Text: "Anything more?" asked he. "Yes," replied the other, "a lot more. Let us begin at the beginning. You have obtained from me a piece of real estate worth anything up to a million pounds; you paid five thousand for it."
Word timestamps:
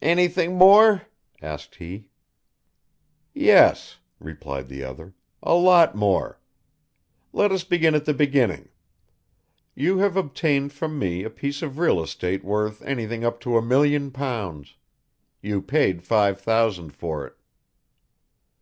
"Anything 0.00 0.56
more?" 0.56 1.02
asked 1.42 1.74
he. 1.74 2.06
"Yes," 3.34 3.98
replied 4.18 4.68
the 4.68 4.82
other, 4.82 5.12
"a 5.42 5.52
lot 5.56 5.94
more. 5.94 6.40
Let 7.34 7.52
us 7.52 7.64
begin 7.64 7.94
at 7.94 8.06
the 8.06 8.14
beginning. 8.14 8.70
You 9.74 9.98
have 9.98 10.16
obtained 10.16 10.72
from 10.72 10.98
me 10.98 11.22
a 11.22 11.28
piece 11.28 11.60
of 11.60 11.76
real 11.78 12.02
estate 12.02 12.42
worth 12.42 12.80
anything 12.80 13.26
up 13.26 13.40
to 13.40 13.58
a 13.58 13.62
million 13.62 14.10
pounds; 14.10 14.74
you 15.42 15.60
paid 15.60 16.02
five 16.02 16.40
thousand 16.40 16.94
for 16.94 17.26
it." 17.26 17.36